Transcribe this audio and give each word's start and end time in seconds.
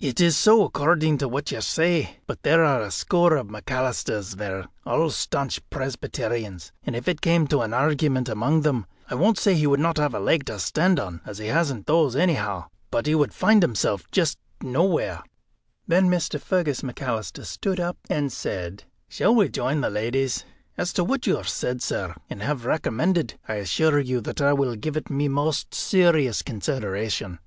"It 0.00 0.22
is 0.22 0.38
so, 0.38 0.64
according 0.64 1.18
to 1.18 1.28
what 1.28 1.50
you 1.50 1.60
say. 1.60 2.16
But 2.26 2.44
there 2.44 2.64
are 2.64 2.80
a 2.80 2.90
score 2.90 3.36
of 3.36 3.48
McAlisters 3.48 4.36
there, 4.36 4.64
all 4.86 5.10
staunch 5.10 5.60
Presbyterians, 5.68 6.72
and 6.82 6.96
if 6.96 7.08
it 7.08 7.20
came 7.20 7.46
to 7.48 7.60
an 7.60 7.74
argument 7.74 8.26
among 8.30 8.62
them 8.62 8.86
I 9.10 9.16
won't 9.16 9.36
say 9.36 9.54
he 9.54 9.66
would 9.66 9.78
not 9.80 9.98
have 9.98 10.14
a 10.14 10.18
leg 10.18 10.46
to 10.46 10.58
stand 10.60 10.98
on, 10.98 11.20
as 11.26 11.36
he 11.36 11.48
hasn't 11.48 11.84
those 11.86 12.16
anyhow, 12.16 12.68
but 12.90 13.04
he 13.04 13.14
would 13.14 13.34
find 13.34 13.62
himself 13.62 14.10
just 14.10 14.38
nowhere." 14.62 15.22
Then 15.86 16.08
Mr. 16.08 16.40
Fergus 16.40 16.80
McAlister 16.80 17.44
stood 17.44 17.78
up 17.78 17.98
and 18.08 18.32
said: 18.32 18.84
"Shall 19.10 19.34
we 19.34 19.50
join 19.50 19.82
the 19.82 19.90
ladies? 19.90 20.46
As 20.78 20.94
to 20.94 21.04
what 21.04 21.26
you 21.26 21.36
have 21.36 21.50
said, 21.50 21.82
sir, 21.82 22.14
and 22.30 22.40
have 22.40 22.64
recommended, 22.64 23.38
I 23.46 23.56
assure 23.56 24.00
you 24.00 24.22
that 24.22 24.40
I 24.40 24.54
will 24.54 24.74
give 24.74 24.96
it 24.96 25.10
my 25.10 25.28
most 25.28 25.74
serious 25.74 26.40
consideration." 26.40 27.40